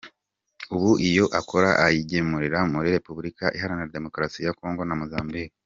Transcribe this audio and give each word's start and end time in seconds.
Ubu 0.75 0.91
iyo 1.09 1.25
akora 1.39 1.69
ayigemura 1.85 2.59
muri 2.73 2.87
Repubulika 2.97 3.45
Iharanira 3.57 3.95
Demokarasi 3.97 4.39
ya 4.45 4.55
Congo 4.59 4.83
na 4.85 4.99
Mozambique. 5.01 5.55